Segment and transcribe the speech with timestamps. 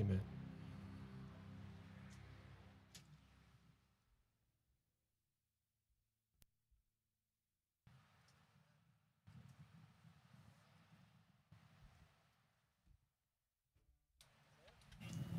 [0.00, 0.20] Amen.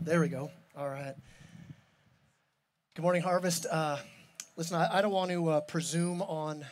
[0.04, 0.52] There we go.
[0.78, 1.16] All right.
[2.94, 3.66] Good morning, Harvest.
[3.66, 3.98] Uh,
[4.56, 6.64] listen, I, I don't want to uh, presume on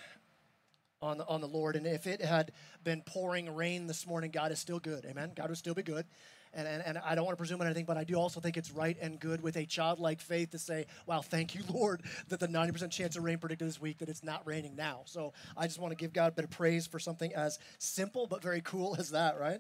[1.02, 2.52] on the, on the Lord, and if it had
[2.84, 5.06] been pouring rain this morning, God is still good.
[5.06, 5.32] Amen.
[5.36, 6.06] God would still be good.
[6.54, 8.58] And, and, and I don't want to presume on anything, but I do also think
[8.58, 12.40] it's right and good with a childlike faith to say, wow, thank you, Lord, that
[12.40, 15.02] the 90% chance of rain predicted this week, that it's not raining now.
[15.06, 18.26] So I just want to give God a bit of praise for something as simple
[18.26, 19.60] but very cool as that, right?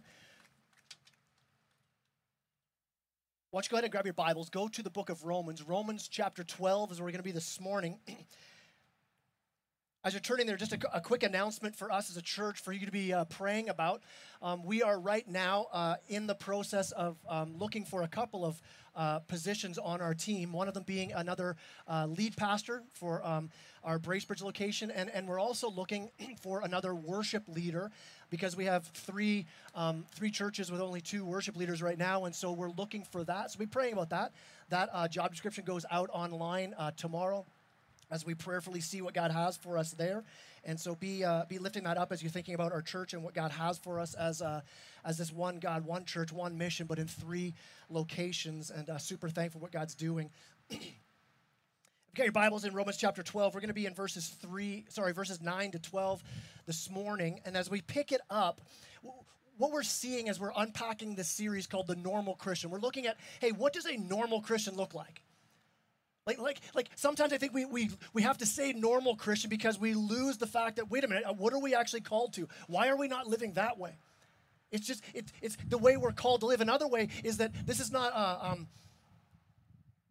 [3.52, 4.49] Why don't you go ahead and grab your Bibles?
[4.49, 5.63] Go to the book of Romans.
[5.63, 7.99] Romans chapter 12 is where we're going to be this morning.
[10.02, 12.71] As you're turning there, just a, a, quick announcement for us as a church for
[12.71, 14.02] you to be uh, praying about.
[14.41, 18.45] Um, we are right now uh, in the process of um, looking for a couple
[18.45, 18.62] of
[18.95, 23.50] uh, positions on our team, one of them being another uh, lead pastor for um,
[23.83, 24.89] our Bracebridge location.
[24.89, 26.09] And, and we're also looking
[26.42, 27.92] for another worship leader
[28.30, 32.23] because we have three, um, three churches with only two worship leaders right now.
[32.23, 33.52] And so we're looking for that.
[33.52, 34.31] So be praying about that.
[34.70, 37.45] That uh, job description goes out online uh, tomorrow
[38.11, 40.23] as we prayerfully see what God has for us there.
[40.63, 43.23] And so be uh, be lifting that up as you're thinking about our church and
[43.23, 44.61] what God has for us as uh,
[45.05, 47.53] as this one God, one church, one mission, but in three
[47.89, 48.69] locations.
[48.71, 50.30] And uh, super thankful what God's doing.
[52.15, 55.13] Got your Bibles in Romans chapter 12, we're going to be in verses 3, sorry,
[55.13, 56.23] verses 9 to 12
[56.65, 57.39] this morning.
[57.45, 58.61] And as we pick it up,
[59.57, 63.17] what we're seeing as we're unpacking this series called The Normal Christian, we're looking at,
[63.39, 65.21] hey, what does a normal Christian look like?
[66.30, 69.80] Like, like, like sometimes I think we, we, we have to say normal Christian because
[69.80, 72.47] we lose the fact that, wait a minute, uh, what are we actually called to?
[72.67, 73.95] Why are we not living that way?
[74.71, 76.61] It's just, it, it's the way we're called to live.
[76.61, 78.67] Another way is that this is not, uh, um,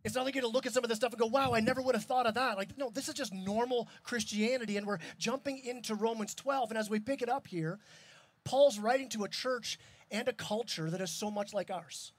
[0.03, 1.61] it's not like you're to look at some of this stuff and go, wow, I
[1.61, 2.57] never would have thought of that.
[2.57, 4.77] Like, no, this is just normal Christianity.
[4.77, 6.73] And we're jumping into Romans 12.
[6.73, 7.79] And as we pick it up here,
[8.43, 9.79] Paul's writing to a church
[10.11, 12.11] and a culture that is so much like ours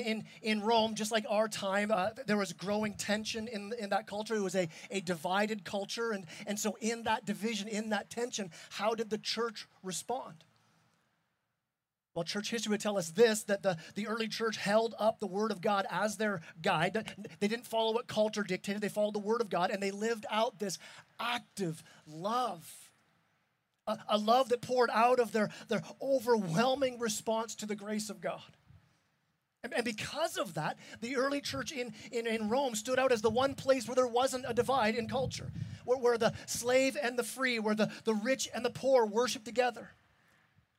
[0.00, 4.06] in, in Rome, just like our time, uh, there was growing tension in, in that
[4.06, 4.34] culture.
[4.34, 6.12] It was a, a divided culture.
[6.12, 10.44] And, and so, in that division, in that tension, how did the church respond?
[12.14, 15.26] Well, church history would tell us this that the, the early church held up the
[15.26, 17.14] Word of God as their guide.
[17.40, 20.26] They didn't follow what culture dictated, they followed the Word of God, and they lived
[20.30, 20.78] out this
[21.18, 22.70] active love.
[23.86, 28.20] A, a love that poured out of their, their overwhelming response to the grace of
[28.20, 28.42] God.
[29.70, 33.30] And because of that, the early church in, in, in Rome stood out as the
[33.30, 35.52] one place where there wasn't a divide in culture,
[35.84, 39.44] where, where the slave and the free, where the, the rich and the poor worshiped
[39.44, 39.90] together,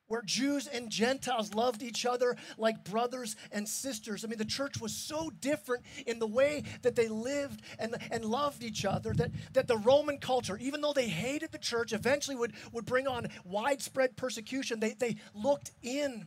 [0.07, 4.25] where Jews and Gentiles loved each other like brothers and sisters.
[4.25, 8.25] I mean, the church was so different in the way that they lived and, and
[8.25, 12.35] loved each other that, that the Roman culture, even though they hated the church, eventually
[12.35, 14.81] would, would bring on widespread persecution.
[14.81, 16.25] They, they looked in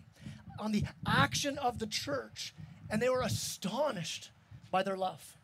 [0.58, 2.54] on the action of the church,
[2.90, 4.30] and they were astonished
[4.70, 5.36] by their love.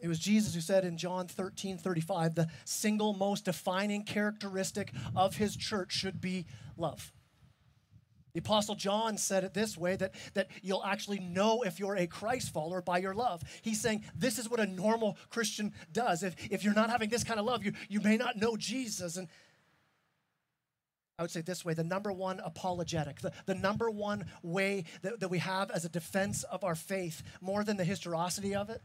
[0.00, 5.36] It was Jesus who said in John 13 35, the single most defining characteristic of
[5.36, 6.46] his church should be
[6.76, 7.12] love.
[8.34, 12.06] The Apostle John said it this way that, that you'll actually know if you're a
[12.06, 13.42] Christ follower by your love.
[13.62, 16.22] He's saying this is what a normal Christian does.
[16.22, 19.16] If, if you're not having this kind of love, you, you may not know Jesus.
[19.16, 19.26] And
[21.18, 25.18] I would say this way the number one apologetic, the, the number one way that,
[25.18, 28.80] that we have as a defense of our faith, more than the historicity of it,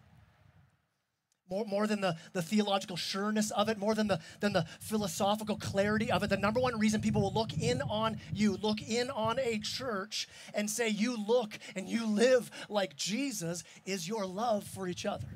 [1.47, 5.57] more, more than the, the theological sureness of it, more than the, than the philosophical
[5.57, 6.31] clarity of it.
[6.31, 10.27] The number one reason people will look in on you, look in on a church,
[10.55, 15.27] and say, You look and you live like Jesus, is your love for each other.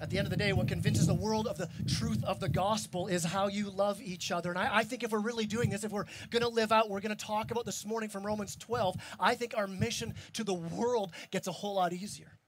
[0.00, 2.48] At the end of the day, what convinces the world of the truth of the
[2.48, 4.50] gospel is how you love each other.
[4.50, 6.90] And I, I think if we're really doing this, if we're going to live out,
[6.90, 10.44] we're going to talk about this morning from Romans 12, I think our mission to
[10.44, 12.38] the world gets a whole lot easier.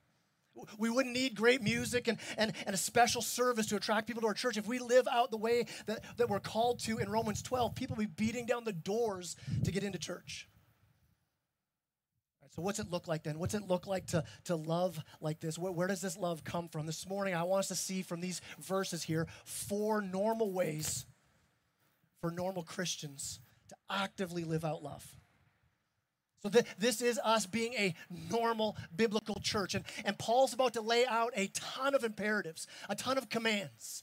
[0.76, 4.28] We wouldn't need great music and, and, and a special service to attract people to
[4.28, 4.56] our church.
[4.56, 7.96] If we live out the way that, that we're called to in Romans 12, people
[7.96, 10.48] will be beating down the doors to get into church.
[12.58, 13.38] So, what's it look like then?
[13.38, 15.56] What's it look like to, to love like this?
[15.56, 16.86] Where, where, does this love come from?
[16.86, 21.06] This morning, I want us to see from these verses here four normal ways
[22.20, 23.38] for normal Christians
[23.68, 25.06] to actively live out love.
[26.42, 27.94] So, th- this is us being a
[28.28, 29.76] normal biblical church.
[29.76, 34.02] And, and Paul's about to lay out a ton of imperatives, a ton of commands.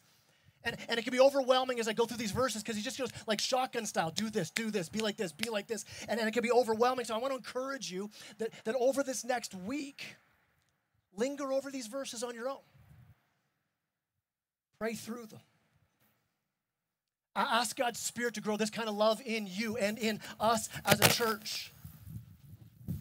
[0.65, 2.97] And, and it can be overwhelming as I go through these verses because he just
[2.97, 5.85] goes like shotgun style do this, do this, be like this, be like this.
[6.09, 7.05] And, it can be overwhelming.
[7.05, 8.09] So I want to encourage you
[8.39, 10.15] that, that over this next week,
[11.15, 12.57] linger over these verses on your own.
[14.79, 15.39] Pray through them.
[17.35, 20.69] I ask God's Spirit to grow this kind of love in you and in us
[20.85, 21.71] as a church.
[22.87, 22.93] You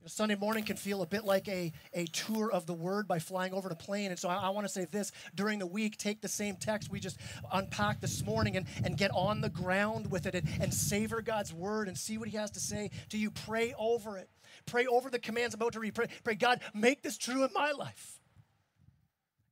[0.00, 3.18] know, Sunday morning can feel a bit like a, a tour of the Word by
[3.18, 4.10] flying over a plane.
[4.10, 6.90] And so I, I want to say this during the week, take the same text
[6.90, 7.16] we just
[7.50, 11.54] unpacked this morning and, and get on the ground with it and, and savor God's
[11.54, 13.30] Word and see what He has to say to you.
[13.30, 14.28] Pray over it.
[14.66, 15.94] Pray over the commands I'm about to read.
[15.94, 18.20] Pray, pray, God, make this true in my life.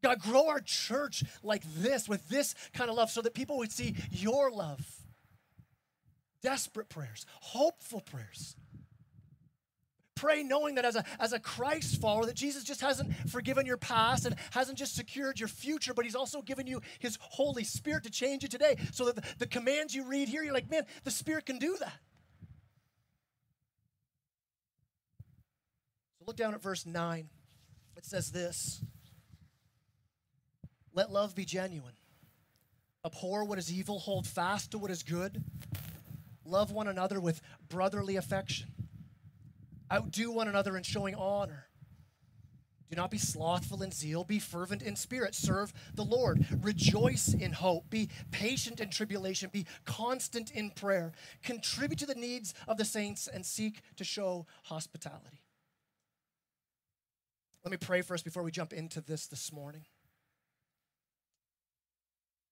[0.02, 3.72] God, grow our church like this, with this kind of love, so that people would
[3.72, 4.86] see your love.
[6.42, 8.56] Desperate prayers, hopeful prayers
[10.20, 13.78] pray knowing that as a, as a Christ follower, that Jesus just hasn't forgiven your
[13.78, 18.04] past and hasn't just secured your future, but he's also given you his Holy Spirit
[18.04, 18.76] to change you today.
[18.92, 21.74] So that the, the commands you read here, you're like, man, the Spirit can do
[21.80, 21.94] that.
[26.18, 27.28] So look down at verse 9.
[27.96, 28.82] It says this
[30.92, 31.94] Let love be genuine.
[33.06, 35.42] Abhor what is evil, hold fast to what is good.
[36.44, 37.40] Love one another with
[37.70, 38.68] brotherly affection.
[39.92, 41.66] Outdo one another in showing honor.
[42.90, 44.24] Do not be slothful in zeal.
[44.24, 45.34] Be fervent in spirit.
[45.36, 46.44] Serve the Lord.
[46.62, 47.88] Rejoice in hope.
[47.88, 49.48] Be patient in tribulation.
[49.52, 51.12] Be constant in prayer.
[51.44, 55.40] Contribute to the needs of the saints and seek to show hospitality.
[57.64, 59.84] Let me pray first before we jump into this this morning.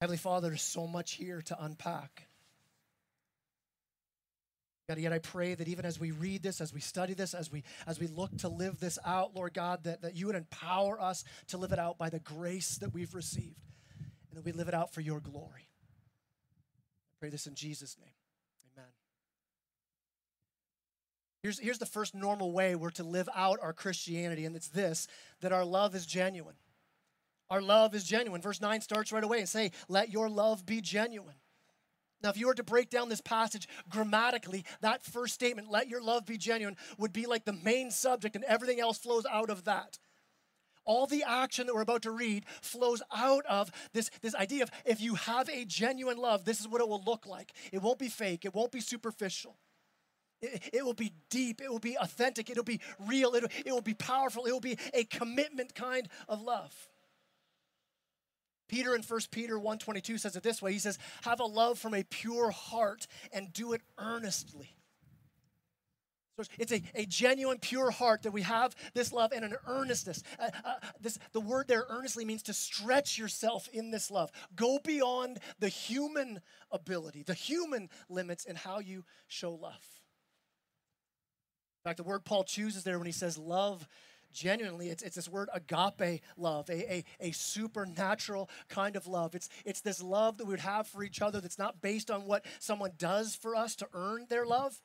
[0.01, 2.29] Heavenly Father, there's so much here to unpack.
[4.89, 7.53] God, yet I pray that even as we read this, as we study this, as
[7.53, 10.99] we as we look to live this out, Lord God, that, that you would empower
[10.99, 13.61] us to live it out by the grace that we've received.
[14.31, 15.69] And that we live it out for your glory.
[15.69, 18.15] I pray this in Jesus' name.
[18.75, 18.89] Amen.
[21.43, 25.07] Here's, here's the first normal way we're to live out our Christianity, and it's this
[25.43, 26.57] that our love is genuine.
[27.51, 28.41] Our love is genuine.
[28.41, 31.35] Verse 9 starts right away and say, Let your love be genuine.
[32.23, 36.03] Now, if you were to break down this passage grammatically, that first statement, let your
[36.03, 39.65] love be genuine, would be like the main subject, and everything else flows out of
[39.65, 39.99] that.
[40.85, 44.71] All the action that we're about to read flows out of this, this idea of
[44.87, 47.53] if you have a genuine love, this is what it will look like.
[47.73, 49.57] It won't be fake, it won't be superficial.
[50.41, 53.81] It, it will be deep, it will be authentic, it'll be real, it, it will
[53.81, 56.89] be powerful, it will be a commitment kind of love.
[58.69, 60.73] Peter in 1 Peter 1:22 says it this way.
[60.73, 64.79] He says, "Have a love from a pure heart and do it earnestly."
[66.39, 70.23] So it's a, a genuine, pure heart that we have this love and an earnestness.
[70.39, 74.31] Uh, uh, this, the word there, earnestly, means to stretch yourself in this love.
[74.55, 79.83] Go beyond the human ability, the human limits in how you show love.
[81.85, 83.89] In fact, the word Paul chooses there when he says love
[84.33, 89.49] genuinely it's, it's this word agape love a, a, a supernatural kind of love it's,
[89.65, 92.45] it's this love that we would have for each other that's not based on what
[92.59, 94.81] someone does for us to earn their love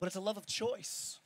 [0.00, 1.20] but it's a love of choice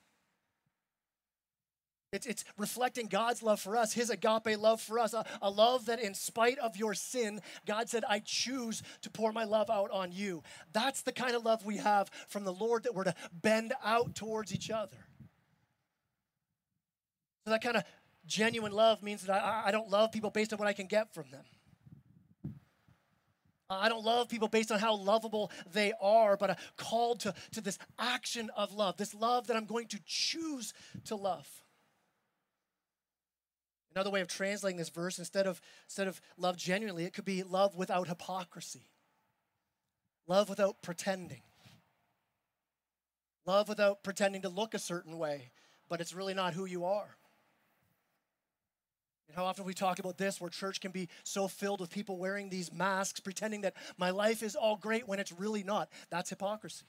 [2.15, 5.87] it's, it's reflecting God's love for us, His agape love for us, a, a love
[5.87, 9.91] that, in spite of your sin, God said, I choose to pour my love out
[9.91, 10.44] on you.
[10.73, 14.15] That's the kind of love we have from the Lord that we're to bend out
[14.15, 14.96] towards each other.
[17.44, 17.84] So that kind of
[18.27, 21.13] genuine love means that I, I don't love people based on what I can get
[21.13, 21.44] from them.
[23.69, 27.60] I don't love people based on how lovable they are, but I'm called to, to
[27.60, 30.74] this action of love, this love that I'm going to choose
[31.06, 31.48] to love.
[33.94, 37.43] Another way of translating this verse, instead of, instead of love genuinely, it could be
[37.43, 38.91] love without hypocrisy,
[40.27, 41.43] love without pretending,
[43.46, 45.51] love without pretending to look a certain way,
[45.89, 47.17] but it's really not who you are.
[49.33, 52.51] How often we talk about this, where church can be so filled with people wearing
[52.51, 55.89] these masks, pretending that my life is all great when it's really not.
[56.11, 56.85] That's hypocrisy.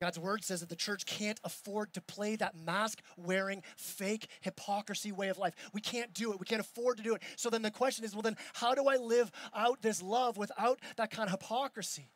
[0.00, 5.12] God's word says that the church can't afford to play that mask wearing, fake hypocrisy
[5.12, 5.54] way of life.
[5.72, 6.38] We can't do it.
[6.38, 7.22] We can't afford to do it.
[7.36, 10.78] So then the question is well, then, how do I live out this love without
[10.96, 12.10] that kind of hypocrisy?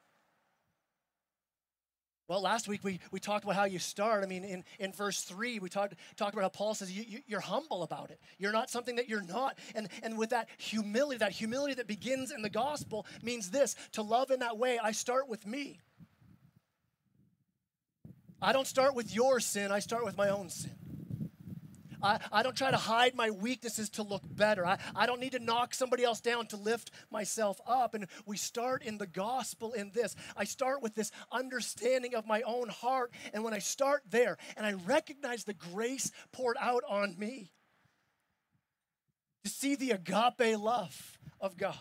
[2.29, 4.23] Well, last week we, we talked about how you start.
[4.23, 7.21] I mean, in, in verse 3, we talked, talked about how Paul says you, you,
[7.27, 8.21] you're humble about it.
[8.37, 9.57] You're not something that you're not.
[9.75, 14.03] And, and with that humility, that humility that begins in the gospel means this to
[14.03, 15.81] love in that way, I start with me.
[18.43, 20.88] I don't start with your sin, I start with my own sin.
[22.03, 24.65] I, I don't try to hide my weaknesses to look better.
[24.67, 27.95] I, I don't need to knock somebody else down to lift myself up.
[27.95, 30.15] And we start in the gospel in this.
[30.37, 33.13] I start with this understanding of my own heart.
[33.33, 37.51] And when I start there and I recognize the grace poured out on me,
[39.45, 41.79] to see the agape love of God,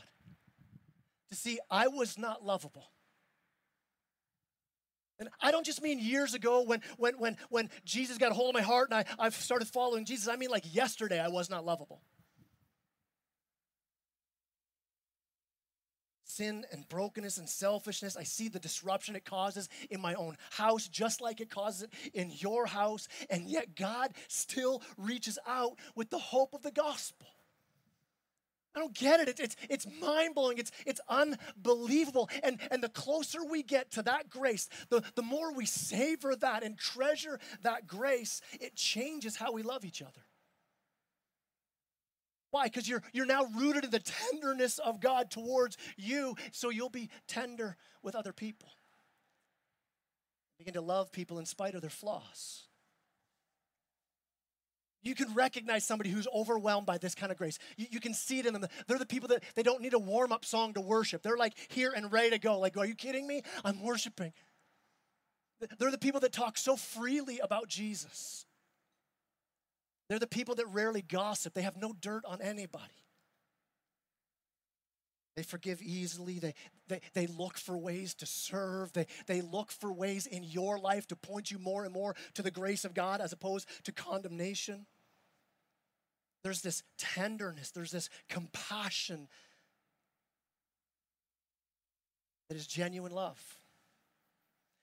[1.29, 2.91] to see I was not lovable.
[5.19, 8.49] And I don't just mean years ago when, when, when, when Jesus got a hold
[8.49, 10.27] of my heart and I, I've started following Jesus.
[10.27, 12.01] I mean like yesterday I was not lovable.
[16.23, 20.87] Sin and brokenness and selfishness, I see the disruption it causes in my own house,
[20.87, 23.07] just like it causes it in your house.
[23.31, 27.27] And yet God still reaches out with the hope of the gospel.
[28.77, 29.27] I don't get it.
[29.27, 30.59] It's, it's, it's mind blowing.
[30.59, 32.29] It's, it's unbelievable.
[32.43, 36.61] And, and the closer we get to that grace, the, the more we savor that
[36.61, 40.21] and treasure that grace, it changes how we love each other.
[42.51, 42.65] Why?
[42.65, 47.09] Because you're, you're now rooted in the tenderness of God towards you, so you'll be
[47.27, 48.69] tender with other people.
[50.59, 52.66] Begin to love people in spite of their flaws.
[55.03, 57.59] You can recognize somebody who's overwhelmed by this kind of grace.
[57.77, 58.65] You, you, can see it in them.
[58.87, 61.21] They're the people that they don't need a warm up song to worship.
[61.21, 62.59] They're like here and ready to go.
[62.59, 63.43] Like, are you kidding me?
[63.63, 64.33] I'm worshiping.
[65.79, 68.45] They're the people that talk so freely about Jesus.
[70.09, 71.53] They're the people that rarely gossip.
[71.53, 72.83] They have no dirt on anybody.
[75.35, 76.39] They forgive easily.
[76.39, 76.53] They,
[76.87, 78.93] they, they look for ways to serve.
[78.93, 82.41] They, they look for ways in your life to point you more and more to
[82.41, 84.85] the grace of God as opposed to condemnation.
[86.43, 89.27] There's this tenderness, there's this compassion
[92.49, 93.57] that is genuine love.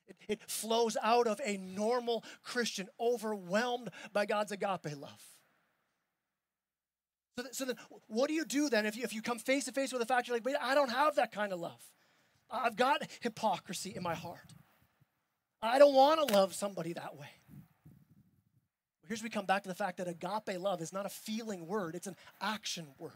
[0.06, 5.33] It, it flows out of a normal Christian overwhelmed by God's agape love.
[7.36, 7.76] So, so then,
[8.06, 10.06] what do you do then if you, if you come face to face with the
[10.06, 11.82] fact you're like, wait, I don't have that kind of love.
[12.50, 14.54] I've got hypocrisy in my heart.
[15.60, 17.28] I don't want to love somebody that way.
[19.06, 21.94] Here's we come back to the fact that agape love is not a feeling word,
[21.94, 23.12] it's an action word.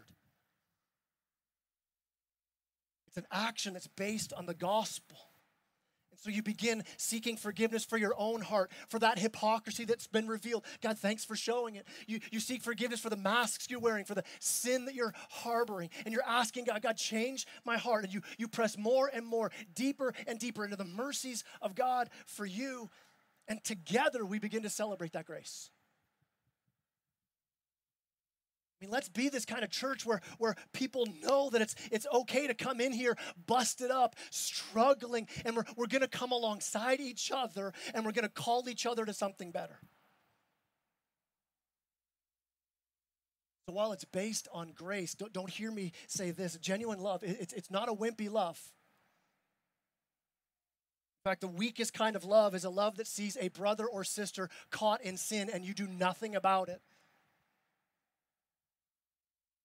[3.07, 5.17] It's an action that's based on the gospel.
[6.21, 10.65] So you begin seeking forgiveness for your own heart, for that hypocrisy that's been revealed.
[10.83, 11.87] God, thanks for showing it.
[12.07, 15.91] You, you seek forgiveness for the masks you're wearing, for the sin that you're harboring.
[16.05, 18.05] And you're asking God, God, change my heart.
[18.05, 22.11] And you, you press more and more, deeper and deeper into the mercies of God
[22.27, 22.91] for you.
[23.47, 25.71] And together we begin to celebrate that grace.
[28.81, 32.07] I mean, let's be this kind of church where, where people know that it's, it's
[32.13, 33.17] okay to come in here
[33.47, 38.25] busted up, struggling, and we're, we're going to come alongside each other and we're going
[38.25, 39.81] to call each other to something better.
[43.69, 47.53] So while it's based on grace, don't, don't hear me say this genuine love, it's,
[47.53, 48.61] it's not a wimpy love.
[51.25, 54.05] In fact, the weakest kind of love is a love that sees a brother or
[54.05, 56.81] sister caught in sin and you do nothing about it.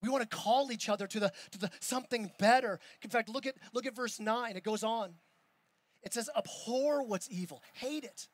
[0.03, 2.79] We want to call each other to the to the something better.
[3.01, 4.55] In fact, look at look at verse 9.
[4.55, 5.15] It goes on.
[6.03, 8.27] It says, abhor what's evil, hate it.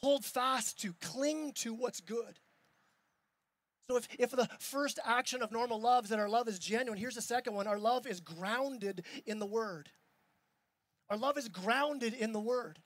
[0.00, 2.40] Hold fast to, cling to what's good.
[3.88, 6.98] So if, if the first action of normal love is that our love is genuine,
[6.98, 7.68] here's the second one.
[7.68, 9.90] Our love is grounded in the word.
[11.08, 12.80] Our love is grounded in the word.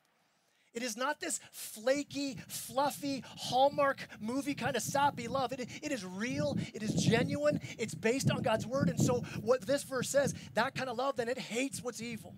[0.73, 5.53] It is not this flaky, fluffy, Hallmark movie kind of sappy love.
[5.53, 8.89] It, it is real, it is genuine, it's based on God's word.
[8.89, 12.37] And so, what this verse says, that kind of love, then it hates what's evil,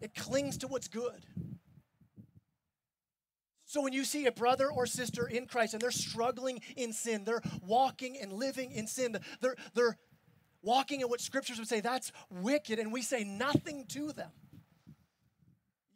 [0.00, 1.26] it clings to what's good.
[3.66, 7.22] So, when you see a brother or sister in Christ and they're struggling in sin,
[7.24, 9.96] they're walking and living in sin, they're, they're
[10.60, 14.30] walking in what scriptures would say that's wicked, and we say nothing to them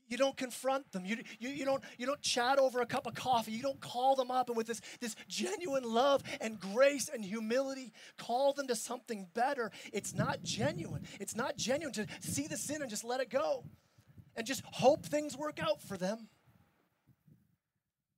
[0.09, 1.05] you don't confront them.
[1.05, 3.53] You, you, you, don't, you don't chat over a cup of coffee.
[3.53, 7.93] You don't call them up and with this, this genuine love and grace and humility,
[8.17, 9.71] call them to something better.
[9.93, 11.03] It's not genuine.
[11.21, 13.65] It's not genuine to see the sin and just let it go
[14.37, 16.29] and just hope things work out for them.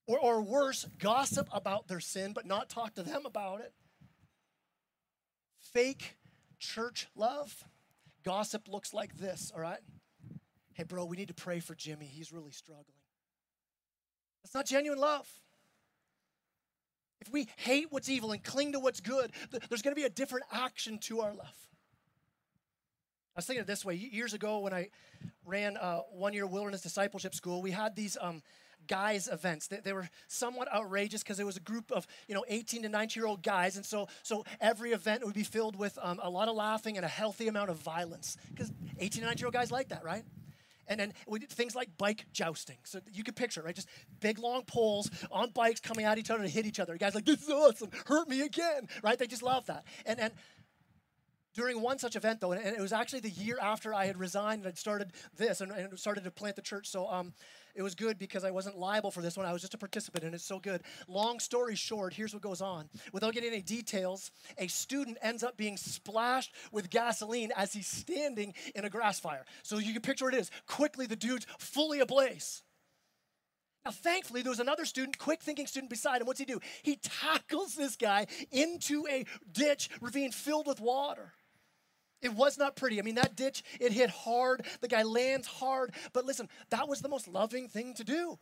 [0.07, 3.73] Or, or worse, gossip about their sin but not talk to them about it.
[5.59, 6.17] Fake
[6.59, 7.65] church love.
[8.25, 9.79] Gossip looks like this, all right?
[10.79, 12.07] Hey, bro, we need to pray for Jimmy.
[12.07, 12.85] He's really struggling.
[14.45, 15.29] That's not genuine love.
[17.21, 20.11] If we hate what's evil and cling to what's good, there's going to be a
[20.11, 21.69] different action to our love.
[23.35, 23.97] I was thinking of this way.
[23.97, 24.91] Years ago, when I
[25.45, 28.41] ran a one year wilderness discipleship school, we had these um,
[28.87, 29.67] guys events.
[29.67, 32.89] They, they were somewhat outrageous because it was a group of you know 18 to
[32.89, 36.31] 19 year old guys, and so so every event would be filled with um, a
[36.31, 39.55] lot of laughing and a healthy amount of violence because 18 to 19 year old
[39.55, 40.23] guys like that, right?
[40.89, 42.79] And then we did things like bike jousting.
[42.85, 43.75] So you can picture right?
[43.75, 43.89] Just
[44.21, 46.95] big long poles on bikes coming at each other to hit each other.
[46.95, 49.19] The guys like, this is awesome, hurt me again, right?
[49.19, 49.85] They just love that.
[50.07, 50.33] And and
[51.55, 54.61] during one such event though and it was actually the year after i had resigned
[54.61, 57.33] and i'd started this and, and started to plant the church so um,
[57.79, 60.25] it was good because i wasn't liable for this one i was just a participant
[60.25, 64.31] and it's so good long story short here's what goes on without getting any details
[64.59, 69.45] a student ends up being splashed with gasoline as he's standing in a grass fire
[69.63, 72.63] so you can picture what it is quickly the dude's fully ablaze
[73.85, 76.27] now, thankfully, there was another student, quick thinking student beside him.
[76.27, 76.61] What's he do?
[76.83, 81.33] He tackles this guy into a ditch ravine filled with water.
[82.21, 82.99] It was not pretty.
[82.99, 84.67] I mean, that ditch, it hit hard.
[84.81, 85.95] The guy lands hard.
[86.13, 88.39] But listen, that was the most loving thing to do.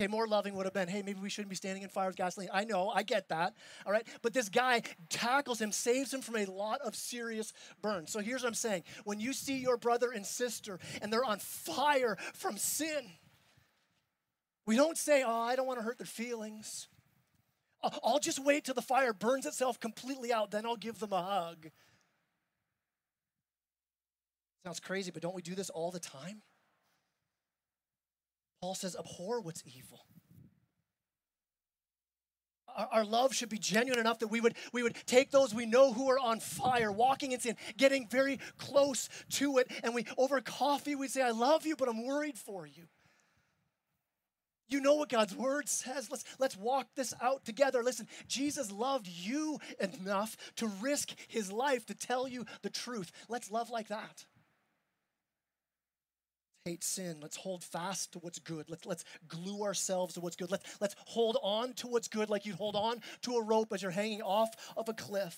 [0.00, 2.16] Okay, more loving would have been, hey, maybe we shouldn't be standing in fire with
[2.16, 2.48] gasoline.
[2.52, 3.54] I know, I get that.
[3.84, 4.06] All right.
[4.22, 8.10] But this guy tackles him, saves him from a lot of serious burns.
[8.10, 11.38] So here's what I'm saying when you see your brother and sister and they're on
[11.38, 13.10] fire from sin,
[14.66, 16.88] we don't say, oh, I don't want to hurt their feelings.
[18.02, 21.22] I'll just wait till the fire burns itself completely out, then I'll give them a
[21.22, 21.68] hug.
[24.64, 26.42] Sounds crazy, but don't we do this all the time?
[28.60, 30.06] Paul says, abhor what's evil.
[32.90, 35.92] Our, love should be genuine enough that we would, we would take those we know
[35.92, 40.40] who are on fire, walking in sin, getting very close to it, and we over
[40.40, 42.84] coffee we say, I love you, but I'm worried for you.
[44.68, 46.10] You know what God's word says.
[46.10, 47.82] Let's, let's walk this out together.
[47.82, 53.12] Listen, Jesus loved you enough to risk his life to tell you the truth.
[53.28, 54.24] Let's love like that
[56.64, 57.16] hate sin.
[57.20, 58.70] Let's hold fast to what's good.
[58.70, 60.50] Let's, let's glue ourselves to what's good.
[60.50, 63.82] Let's, let's hold on to what's good like you'd hold on to a rope as
[63.82, 65.36] you're hanging off of a cliff.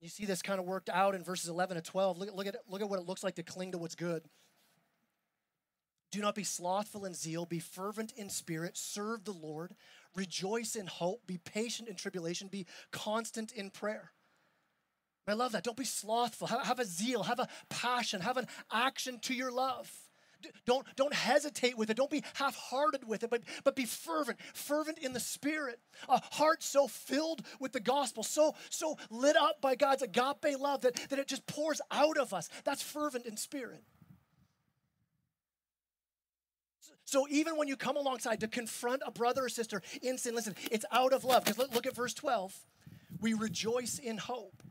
[0.00, 2.18] You see this kind of worked out in verses 11 to 12.
[2.18, 4.22] Look, look, at, look at what it looks like to cling to what's good.
[6.10, 9.74] Do not be slothful in zeal, be fervent in spirit, serve the Lord,
[10.14, 14.12] rejoice in hope, be patient in tribulation, be constant in prayer.
[15.26, 15.62] I love that.
[15.62, 16.48] Don't be slothful.
[16.48, 19.90] Have, a zeal, have a passion, have an action to your love.
[20.66, 21.96] Don't, don't hesitate with it.
[21.96, 25.78] Don't be half hearted with it, but, but be fervent, fervent in the spirit.
[26.08, 30.82] A heart so filled with the gospel, so, so lit up by God's agape love
[30.82, 32.48] that, that it just pours out of us.
[32.64, 33.84] That's fervent in spirit.
[37.04, 40.56] So even when you come alongside to confront a brother or sister in sin, listen,
[40.70, 41.44] it's out of love.
[41.44, 42.58] Because look at verse 12.
[43.20, 44.62] We rejoice in hope.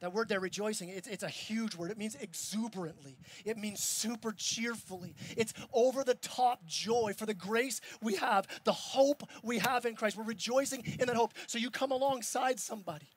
[0.00, 1.90] That word there, rejoicing, it's, it's a huge word.
[1.90, 5.14] It means exuberantly, it means super cheerfully.
[5.36, 9.94] It's over the top joy for the grace we have, the hope we have in
[9.94, 10.16] Christ.
[10.16, 11.34] We're rejoicing in that hope.
[11.46, 13.10] So you come alongside somebody,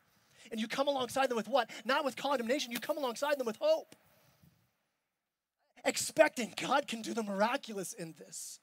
[0.51, 1.69] and you come alongside them with what?
[1.85, 3.95] Not with condemnation, you come alongside them with hope.
[5.85, 8.59] Expecting God can do the miraculous in this.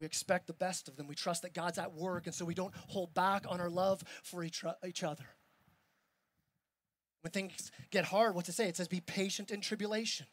[0.00, 1.06] We expect the best of them.
[1.06, 4.02] We trust that God's at work, and so we don't hold back on our love
[4.22, 5.24] for each, each other.
[7.22, 8.68] When things get hard, what's it say?
[8.68, 10.26] It says, be patient in tribulation.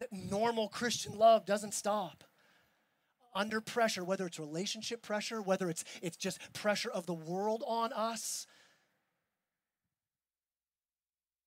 [0.00, 2.24] That normal Christian love doesn't stop.
[3.34, 7.92] Under pressure, whether it's relationship pressure, whether it's, it's just pressure of the world on
[7.92, 8.46] us,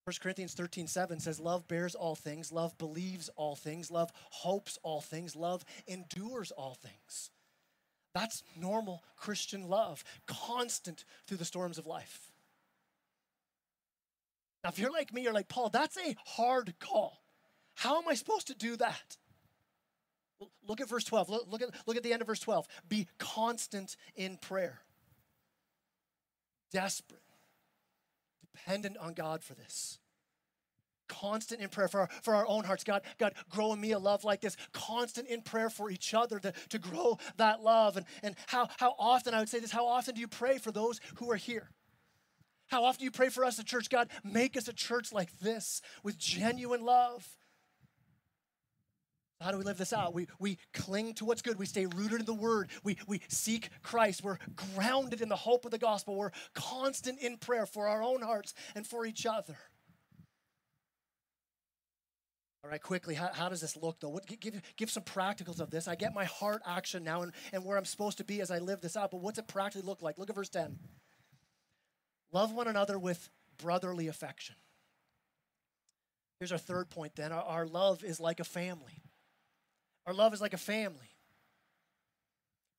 [0.10, 4.80] 1 Corinthians 13, 7 says, Love bears all things, love believes all things, love hopes
[4.82, 7.30] all things, love endures all things.
[8.16, 12.32] That's normal Christian love, constant through the storms of life.
[14.64, 17.22] Now, if you're like me, you're like, Paul, that's a hard call.
[17.76, 19.18] How am I supposed to do that?
[20.68, 21.30] Look at verse 12.
[21.30, 22.66] Look, look, at, look at the end of verse 12.
[22.90, 24.80] Be constant in prayer,
[26.72, 27.29] desperate
[28.66, 30.00] dependent on God for this.
[31.08, 32.84] Constant in prayer for our, for our own hearts.
[32.84, 34.56] God, God, grow in me a love like this.
[34.74, 37.98] Constant in prayer for each other to, to grow that love.
[37.98, 40.72] And, and how, how often, I would say this, how often do you pray for
[40.72, 41.72] those who are here?
[42.68, 43.90] How often do you pray for us, the church?
[43.90, 47.28] God, make us a church like this with genuine love.
[49.42, 50.14] How do we live this out?
[50.14, 51.58] We, we cling to what's good.
[51.58, 52.70] We stay rooted in the word.
[52.84, 54.22] We, we seek Christ.
[54.22, 54.38] We're
[54.76, 56.16] grounded in the hope of the gospel.
[56.16, 59.58] We're constant in prayer for our own hearts and for each other.
[62.64, 64.10] All right, quickly, how, how does this look though?
[64.10, 65.88] What, give, give some practicals of this.
[65.88, 68.60] I get my heart action now and, and where I'm supposed to be as I
[68.60, 70.18] live this out, but what's it practically look like?
[70.18, 70.78] Look at verse 10.
[72.34, 74.56] Love one another with brotherly affection.
[76.40, 79.04] Here's our third point then our, our love is like a family.
[80.10, 81.08] Our love is like a family.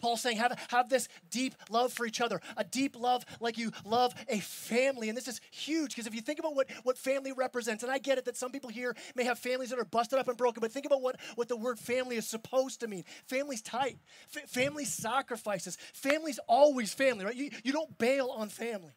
[0.01, 3.71] Paul's saying, have, have this deep love for each other, a deep love like you
[3.85, 5.09] love a family.
[5.09, 7.99] And this is huge because if you think about what, what family represents, and I
[7.99, 10.61] get it that some people here may have families that are busted up and broken,
[10.61, 13.05] but think about what, what the word family is supposed to mean.
[13.27, 13.99] Family's tight,
[14.35, 15.79] F- family sacrifices.
[15.95, 17.37] Family's always family, right?
[17.37, 18.95] You, you don't bail on family.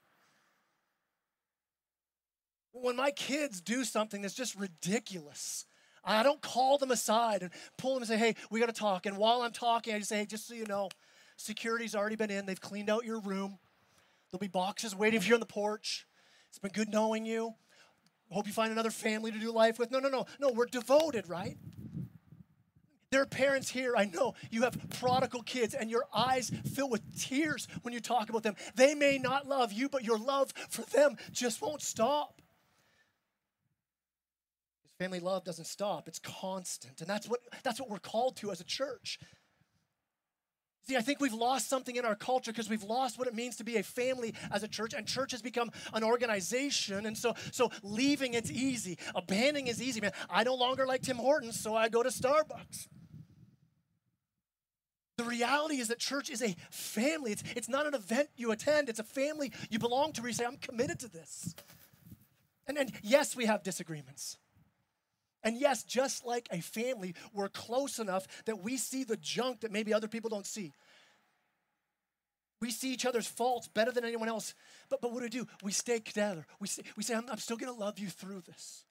[2.71, 5.67] When my kids do something that's just ridiculous,
[6.03, 9.05] I don't call them aside and pull them and say, hey, we got to talk.
[9.05, 10.89] And while I'm talking, I just say, hey, just so you know,
[11.37, 12.45] security's already been in.
[12.45, 13.57] They've cleaned out your room.
[14.31, 16.05] There'll be boxes waiting for you on the porch.
[16.49, 17.53] It's been good knowing you.
[18.29, 19.91] Hope you find another family to do life with.
[19.91, 20.25] No, no, no.
[20.39, 21.57] No, we're devoted, right?
[23.11, 27.03] There are parents here, I know you have prodigal kids, and your eyes fill with
[27.15, 28.55] tears when you talk about them.
[28.73, 32.41] They may not love you, but your love for them just won't stop.
[35.03, 37.01] Family love doesn't stop, it's constant.
[37.01, 39.19] And that's what, that's what we're called to as a church.
[40.87, 43.57] See, I think we've lost something in our culture because we've lost what it means
[43.57, 47.05] to be a family as a church, and church has become an organization.
[47.05, 49.99] And so, so leaving it's easy, abandoning is easy.
[49.99, 52.87] Man, I no longer like Tim Hortons, so I go to Starbucks.
[55.17, 57.33] The reality is that church is a family.
[57.33, 60.33] It's, it's not an event you attend, it's a family you belong to where you
[60.33, 61.55] say, I'm committed to this.
[62.67, 64.37] And, and yes, we have disagreements.
[65.43, 69.71] And yes, just like a family, we're close enough that we see the junk that
[69.71, 70.71] maybe other people don't see.
[72.61, 74.53] We see each other's faults better than anyone else.
[74.89, 75.47] But, but what do we do?
[75.61, 76.45] We stay together.
[76.61, 78.85] We say, we say I'm, I'm still going to love you through this.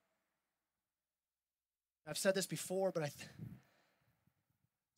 [2.06, 3.30] I've said this before, but I th-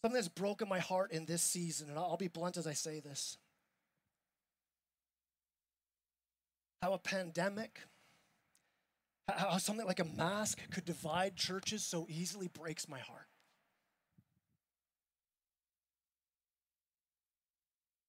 [0.03, 2.99] something that's broken my heart in this season, and I'll be blunt as I say
[2.99, 3.38] this.
[6.83, 7.81] How a pandemic
[9.28, 13.26] how something like a mask could divide churches so easily breaks my heart.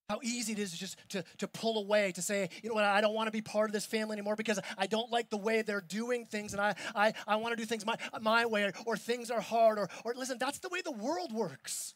[0.09, 3.01] How easy it is just to, to pull away, to say, you know what, I
[3.01, 5.63] don't want to be part of this family anymore because I don't like the way
[5.63, 8.73] they're doing things and I, I, I want to do things my, my way or,
[8.85, 9.79] or things are hard.
[9.79, 11.95] Or, or listen, that's the way the world works.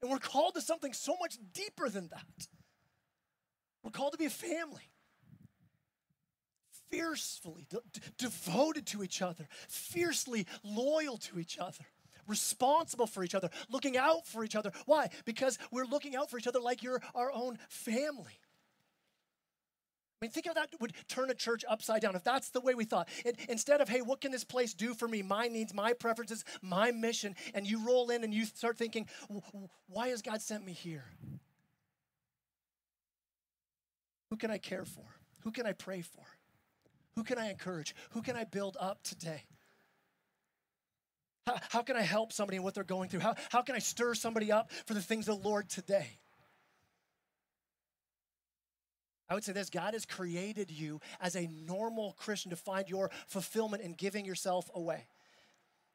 [0.00, 2.46] And we're called to something so much deeper than that.
[3.82, 4.88] We're called to be a family
[6.94, 7.80] fiercely de-
[8.18, 11.84] devoted to each other, fiercely loyal to each other,
[12.26, 14.70] responsible for each other, looking out for each other.
[14.86, 15.08] Why?
[15.24, 18.38] Because we're looking out for each other like you're our own family.
[20.22, 22.14] I mean, think of that would turn a church upside down.
[22.14, 24.94] If that's the way we thought, it, instead of, hey, what can this place do
[24.94, 25.20] for me?
[25.20, 27.34] My needs, my preferences, my mission.
[27.52, 29.06] And you roll in and you start thinking,
[29.88, 31.04] why has God sent me here?
[34.30, 35.04] Who can I care for?
[35.40, 36.24] Who can I pray for?
[37.16, 37.94] Who can I encourage?
[38.10, 39.44] Who can I build up today?
[41.46, 43.20] How, how can I help somebody in what they're going through?
[43.20, 46.06] How, how can I stir somebody up for the things of the Lord today?
[49.28, 53.10] I would say this God has created you as a normal Christian to find your
[53.26, 55.06] fulfillment in giving yourself away.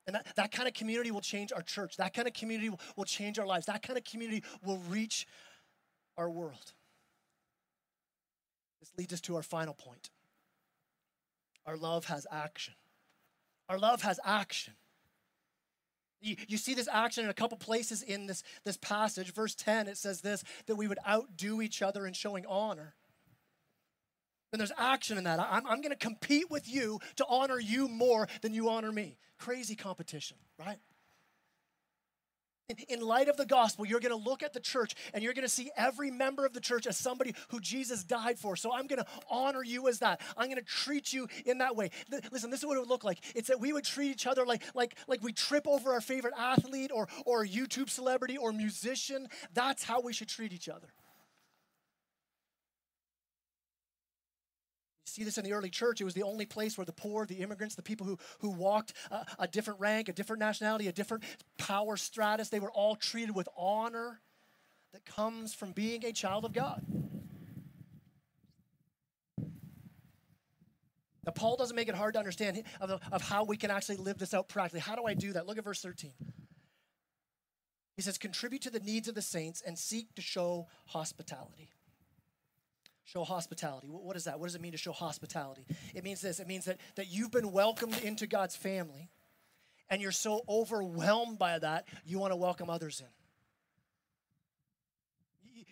[0.08, 1.98] And that, that kind of community will change our church.
[1.98, 3.68] That kind of community will, will change our lives.
[3.68, 5.28] That kind of community will reach
[6.18, 6.74] our world.
[8.80, 10.10] This leads us to our final point.
[11.70, 12.74] Our love has action.
[13.70, 14.74] Our love has action.
[16.20, 19.32] You, you see this action in a couple places in this, this passage.
[19.36, 22.96] Verse 10, it says this that we would outdo each other in showing honor.
[24.52, 25.40] And there's action in that.
[25.40, 29.20] I'm, I'm going to compete with you to honor you more than you honor me.
[29.38, 30.80] Crazy competition, right?
[32.88, 35.44] In light of the gospel, you're going to look at the church and you're going
[35.44, 38.56] to see every member of the church as somebody who Jesus died for.
[38.56, 40.22] So I'm going to honor you as that.
[40.38, 41.92] I'm going to treat you in that way.
[42.32, 43.20] Listen, this is what it would look like.
[43.36, 46.34] It's that we would treat each other like like like we trip over our favorite
[46.38, 49.28] athlete or or YouTube celebrity or musician.
[49.54, 50.88] That's how we should treat each other.
[55.10, 56.02] See this in the early church.
[56.02, 58.94] It was the only place where the poor, the immigrants, the people who, who walked
[59.12, 61.24] a, a different rank, a different nationality, a different
[61.58, 64.22] power stratus, they were all treated with honor
[64.94, 66.84] that comes from being a child of God.
[71.26, 74.18] Now, Paul doesn't make it hard to understand of, of how we can actually live
[74.18, 74.80] this out practically.
[74.80, 75.46] How do I do that?
[75.46, 76.12] Look at verse 13.
[77.96, 81.70] He says, Contribute to the needs of the saints and seek to show hospitality.
[83.12, 83.88] Show hospitality.
[83.88, 84.40] What is that?
[84.40, 85.66] What does it mean to show hospitality?
[85.96, 89.10] It means this it means that, that you've been welcomed into God's family,
[89.90, 93.08] and you're so overwhelmed by that, you want to welcome others in.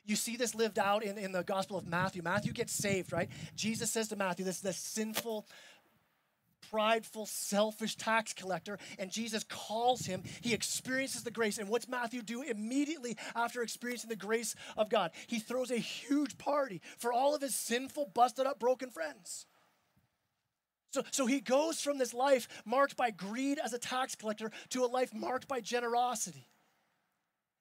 [0.04, 2.24] You see this lived out in, in the Gospel of Matthew.
[2.24, 3.30] Matthew gets saved, right?
[3.56, 5.46] Jesus says to Matthew, this, this sinful
[6.72, 10.24] prideful, selfish tax collector, and Jesus calls him.
[10.42, 11.58] He experiences the grace.
[11.58, 15.12] And what's Matthew do immediately after experiencing the grace of God?
[15.28, 19.46] He throws a huge party for all of his sinful, busted up, broken friends.
[20.92, 24.84] So, so he goes from this life marked by greed as a tax collector to
[24.84, 26.48] a life marked by generosity.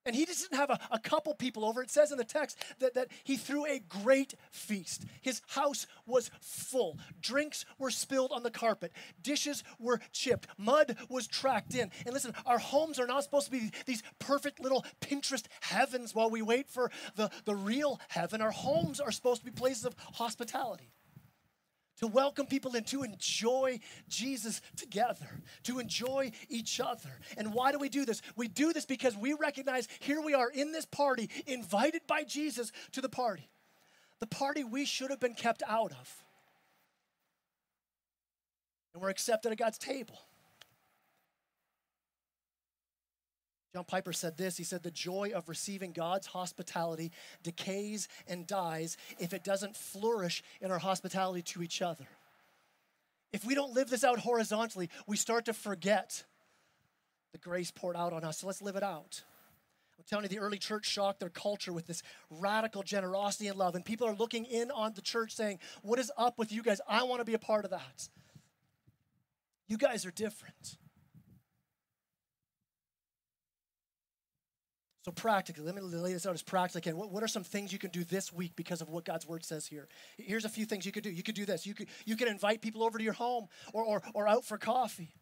[0.06, 1.82] And he just didn't have a, a, couple people over.
[1.82, 5.04] It says in the text that, that he threw a great feast.
[5.20, 6.98] His house was full.
[7.20, 8.92] Drinks were spilled on the carpet.
[9.20, 10.46] Dishes were chipped.
[10.56, 11.90] Mud was tracked in.
[12.04, 16.30] And listen, our homes are not supposed to be these perfect little Pinterest heavens while
[16.30, 18.40] we wait for the, the real heaven.
[18.40, 20.92] Our homes are supposed to be places of hospitality
[21.98, 27.10] to welcome people and to enjoy Jesus together, to enjoy each other.
[27.36, 28.22] And why do we do this?
[28.36, 32.72] We do this because we recognize here we are in this party, invited by Jesus
[32.92, 33.48] to the party,
[34.20, 36.24] the party we should have been kept out of.
[38.94, 40.18] And we're accepted at God's table.
[43.76, 44.56] John Piper said this.
[44.56, 47.12] He said, The joy of receiving God's hospitality
[47.42, 52.06] decays and dies if it doesn't flourish in our hospitality to each other.
[53.34, 56.24] If we don't live this out horizontally, we start to forget
[57.32, 58.38] the grace poured out on us.
[58.38, 59.22] So let's live it out.
[59.98, 63.74] I'm telling you, the early church shocked their culture with this radical generosity and love.
[63.74, 66.80] And people are looking in on the church saying, What is up with you guys?
[66.88, 68.08] I want to be a part of that.
[69.68, 70.78] You guys are different.
[75.06, 76.92] So, practically, let me lay this out as practically.
[76.92, 79.44] What, what are some things you can do this week because of what God's word
[79.44, 79.86] says here?
[80.18, 81.10] Here's a few things you could do.
[81.10, 81.64] You could do this.
[81.64, 84.58] You could, you could invite people over to your home or, or, or out for
[84.58, 85.14] coffee.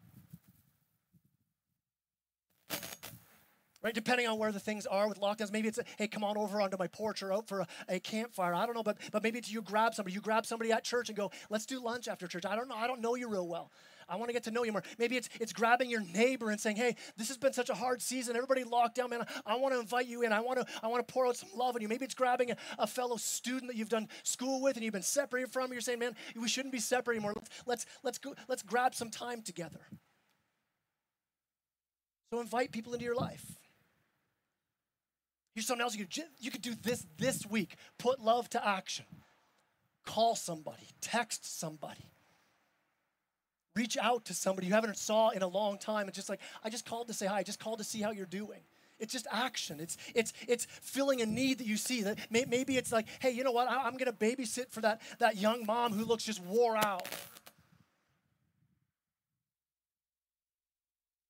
[3.82, 6.38] Right, depending on where the things are with lockdowns, maybe it's a, hey, come on
[6.38, 8.54] over onto my porch or out for a, a campfire.
[8.54, 11.18] I don't know, but but maybe you grab somebody, you grab somebody at church and
[11.18, 12.46] go, let's do lunch after church.
[12.46, 13.70] I don't know, I don't know you real well.
[14.08, 14.82] I want to get to know you more.
[14.98, 18.02] Maybe it's it's grabbing your neighbor and saying, "Hey, this has been such a hard
[18.02, 18.36] season.
[18.36, 19.26] Everybody locked down, man.
[19.46, 20.32] I, want to invite you in.
[20.32, 22.50] I want to I want to pour out some love on you." Maybe it's grabbing
[22.50, 25.72] a, a, fellow student that you've done school with and you've been separated from.
[25.72, 27.34] You're saying, "Man, we shouldn't be separated anymore.
[27.36, 29.80] Let's let's let's go, let's grab some time together."
[32.32, 33.44] So invite people into your life.
[35.54, 37.76] Here's something else you could you could do this this week.
[37.98, 39.06] Put love to action.
[40.04, 42.10] Call somebody, text somebody
[43.74, 46.70] reach out to somebody you haven't saw in a long time and just like i
[46.70, 48.60] just called to say hi i just called to see how you're doing
[48.98, 52.76] it's just action it's it's it's filling a need that you see that may, maybe
[52.76, 55.92] it's like hey you know what I, i'm to babysit for that that young mom
[55.92, 57.08] who looks just wore out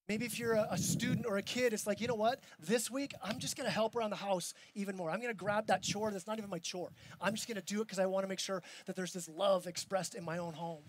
[0.06, 2.40] Maybe if you're a, a, student or a kid, it's like, you know what?
[2.60, 5.10] This week, I'm just going to help around the house even more.
[5.10, 6.90] I'm going to grab that chore that's not even my chore.
[7.22, 9.30] I'm just going to do it because I want to make sure that there's this
[9.30, 10.82] love expressed in my own home.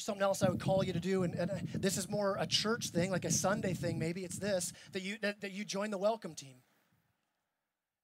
[0.00, 2.38] Here's something else I would call you to do, and, and uh, this is more
[2.40, 3.98] a church thing, like a Sunday thing.
[3.98, 6.56] Maybe it's this that you that, that you join the welcome team.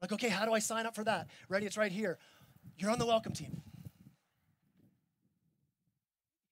[0.02, 1.28] Like, okay, how do I sign up for that?
[1.48, 1.64] Ready?
[1.64, 2.18] It's right here.
[2.76, 3.62] You're on the welcome team.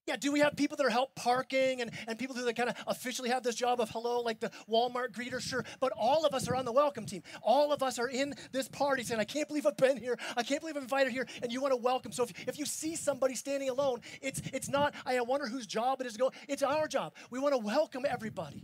[0.07, 2.77] Yeah, do we have people that are help parking and, and people who kind of
[2.87, 5.41] officially have this job of hello, like the Walmart greeter?
[5.41, 5.65] Sure.
[5.81, 7.23] But all of us are on the welcome team.
[7.43, 10.19] All of us are in this party saying, I can't believe I've been here.
[10.37, 11.27] I can't believe I'm invited here.
[11.43, 12.13] And you want to welcome.
[12.13, 16.03] So if, if you see somebody standing alone, it's, it's not, I wonder whose job
[16.03, 16.33] it is to go.
[16.49, 17.15] It's our job.
[17.31, 18.63] We want to welcome everybody.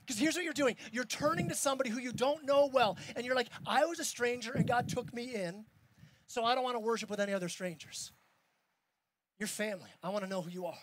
[0.00, 3.24] Because here's what you're doing you're turning to somebody who you don't know well, and
[3.24, 5.64] you're like, I was a stranger and God took me in,
[6.26, 8.10] so I don't want to worship with any other strangers
[9.42, 9.90] your family.
[10.04, 10.78] I want to know who you are.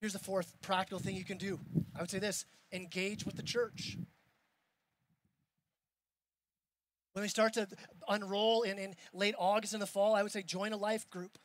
[0.00, 1.58] Here's the fourth practical thing you can do.
[1.96, 3.98] I would say this engage with the church.
[7.12, 7.66] When we start to
[8.08, 11.38] unroll in, in late August in the fall, I would say join a life group.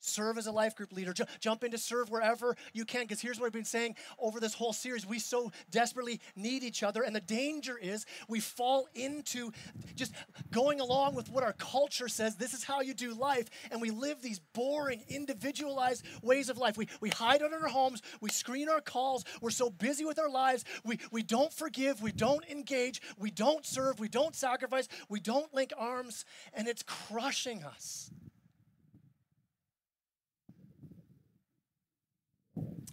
[0.00, 1.12] Serve as a life group leader.
[1.12, 3.02] J- jump in to serve wherever you can.
[3.02, 6.82] Because here's what I've been saying over this whole series we so desperately need each
[6.82, 7.02] other.
[7.02, 9.52] And the danger is we fall into
[9.94, 10.12] just
[10.50, 13.48] going along with what our culture says this is how you do life.
[13.70, 16.76] And we live these boring, individualized ways of life.
[16.76, 20.30] We, we hide in our homes, we screen our calls, we're so busy with our
[20.30, 25.20] lives, we, we don't forgive, we don't engage, we don't serve, we don't sacrifice, we
[25.20, 28.10] don't link arms, and it's crushing us.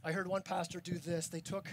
[0.05, 1.27] I heard one pastor do this.
[1.27, 1.69] They took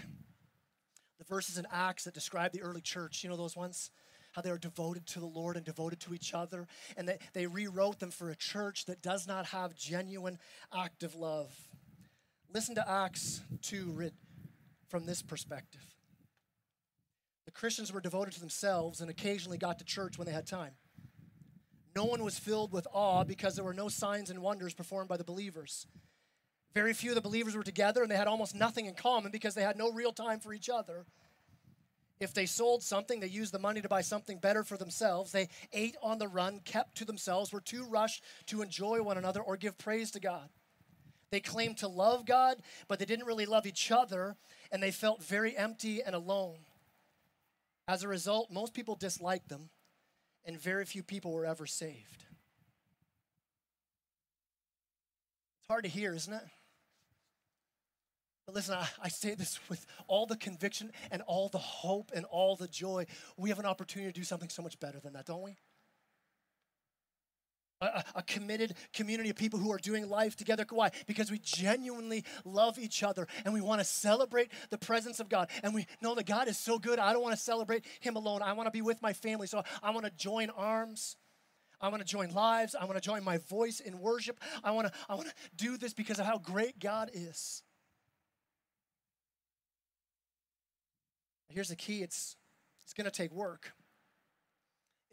[1.19, 3.91] the verses in Acts that describe the early church, you know those ones?
[4.31, 6.65] How they were devoted to the Lord and devoted to each other.
[6.95, 10.39] And they, they rewrote them for a church that does not have genuine
[10.73, 11.53] active love.
[12.53, 14.11] Listen to Acts 2
[14.87, 15.83] from this perspective.
[17.45, 20.71] The Christians were devoted to themselves and occasionally got to church when they had time.
[21.93, 25.17] No one was filled with awe because there were no signs and wonders performed by
[25.17, 25.85] the believers.
[26.73, 29.55] Very few of the believers were together and they had almost nothing in common because
[29.55, 31.05] they had no real time for each other.
[32.21, 35.31] If they sold something, they used the money to buy something better for themselves.
[35.31, 39.41] They ate on the run, kept to themselves, were too rushed to enjoy one another
[39.41, 40.47] or give praise to God.
[41.31, 42.57] They claimed to love God,
[42.87, 44.35] but they didn't really love each other,
[44.71, 46.57] and they felt very empty and alone.
[47.87, 49.69] As a result, most people disliked them,
[50.45, 52.25] and very few people were ever saved.
[55.59, 56.43] It's hard to hear, isn't it?
[58.53, 62.55] Listen, I, I, say this with all the conviction and all the hope and all
[62.55, 63.05] the joy.
[63.37, 65.57] We have an opportunity to do something so much better than that, don't we?
[67.81, 70.65] A, a, committed community of people who are doing life together.
[70.69, 70.91] Why?
[71.07, 75.49] Because we genuinely love each other and we want to celebrate the presence of God.
[75.63, 76.99] And we know that God is so good.
[76.99, 78.43] I don't want to celebrate Him alone.
[78.43, 79.47] I want to be with my family.
[79.47, 81.17] So I want to join arms.
[81.81, 82.75] I want to join lives.
[82.79, 84.39] I want to join my voice in worship.
[84.63, 87.63] I want to, I want to do this because of how great God is.
[91.51, 92.35] Here's the key it's,
[92.83, 93.71] it's going to take work.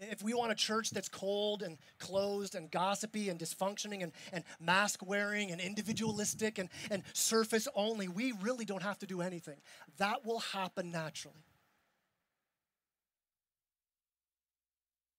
[0.00, 4.44] If we want a church that's cold and closed and gossipy and dysfunctioning and, and
[4.60, 9.56] mask wearing and individualistic and, and surface only, we really don't have to do anything.
[9.96, 11.44] That will happen naturally.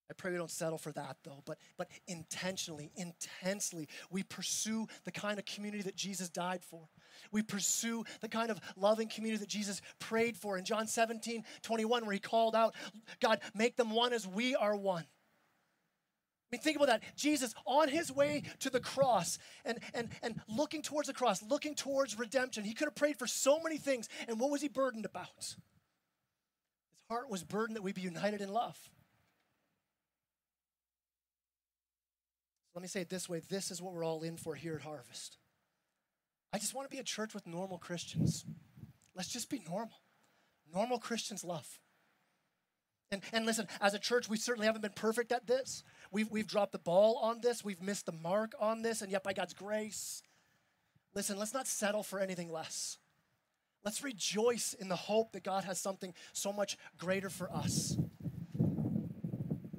[0.09, 5.11] I pray we don't settle for that though, but, but intentionally, intensely, we pursue the
[5.11, 6.87] kind of community that Jesus died for.
[7.31, 12.05] We pursue the kind of loving community that Jesus prayed for in John 17, 21,
[12.05, 12.75] where he called out,
[13.19, 15.05] God, make them one as we are one.
[16.51, 17.03] I mean, think about that.
[17.15, 21.75] Jesus on his way to the cross and, and, and looking towards the cross, looking
[21.75, 22.63] towards redemption.
[22.63, 24.09] He could have prayed for so many things.
[24.27, 25.27] And what was he burdened about?
[25.37, 25.57] His
[27.07, 28.77] heart was burdened that we be united in love.
[32.73, 34.81] Let me say it this way this is what we're all in for here at
[34.81, 35.37] Harvest.
[36.51, 38.45] I just want to be a church with normal Christians.
[39.15, 40.01] Let's just be normal.
[40.73, 41.79] Normal Christians love.
[43.11, 45.83] And, and listen, as a church, we certainly haven't been perfect at this.
[46.11, 49.23] We've, we've dropped the ball on this, we've missed the mark on this, and yet
[49.23, 50.21] by God's grace,
[51.15, 52.97] listen, let's not settle for anything less.
[53.83, 57.97] Let's rejoice in the hope that God has something so much greater for us.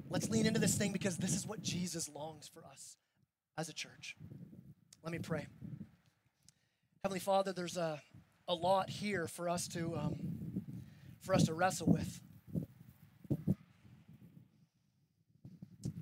[0.09, 2.97] Let's lean into this thing because this is what Jesus longs for us
[3.57, 4.17] as a church.
[5.03, 5.47] Let me pray.
[7.03, 7.99] Heavenly Father, there's a,
[8.47, 10.17] a lot here for us to um,
[11.21, 12.21] for us to wrestle with.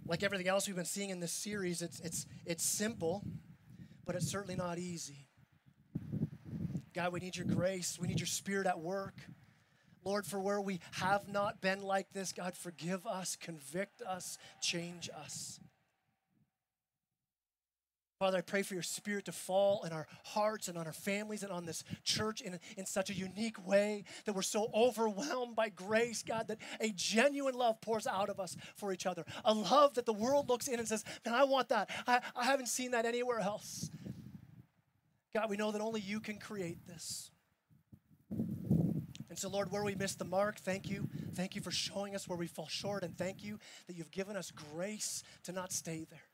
[0.06, 3.24] Like everything else we've been seeing in this series, it's it's it's simple,
[4.06, 5.30] but it's certainly not easy.
[6.94, 7.98] God, we need your grace.
[7.98, 9.16] We need your spirit at work.
[10.04, 15.10] Lord, for where we have not been like this, God, forgive us, convict us, change
[15.18, 15.62] us.
[18.20, 21.42] Father, I pray for your spirit to fall in our hearts and on our families
[21.42, 25.70] and on this church in, in such a unique way that we're so overwhelmed by
[25.70, 29.24] grace, God, that a genuine love pours out of us for each other.
[29.46, 31.90] A love that the world looks in and says, Man, I want that.
[32.06, 33.90] I, I haven't seen that anywhere else.
[35.34, 37.32] God, we know that only you can create this.
[38.30, 41.08] And so, Lord, where we miss the mark, thank you.
[41.36, 44.36] Thank you for showing us where we fall short, and thank you that you've given
[44.36, 46.29] us grace to not stay there.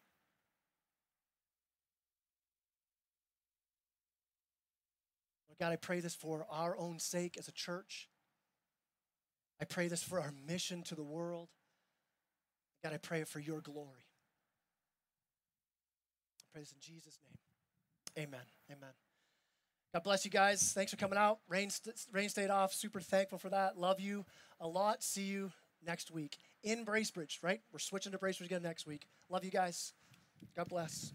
[5.60, 8.10] God, I pray this for our own sake as a church.
[9.62, 11.50] I pray this for our mission to the world.
[12.84, 14.06] God, I pray it for your glory.
[16.40, 18.26] I pray this in Jesus' name.
[18.28, 18.46] Amen.
[18.70, 18.92] Amen.
[19.94, 20.74] God bless you guys.
[20.74, 21.40] Thanks for coming out.
[21.48, 22.74] Rain, st- rain stayed off.
[22.74, 23.78] Super thankful for that.
[23.78, 24.26] Love you
[24.60, 25.02] a lot.
[25.02, 25.52] See you
[25.86, 27.62] next week in Bracebridge, right?
[27.72, 29.08] We're switching to Bracebridge again next week.
[29.30, 29.94] Love you guys.
[30.56, 31.14] God bless.